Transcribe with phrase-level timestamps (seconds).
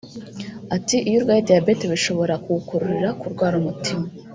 [0.75, 4.05] Ati”iyo urwaye diyabete bishobora kugukururira kurwara umutima